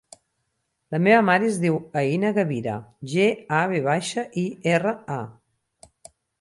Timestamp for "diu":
1.65-1.77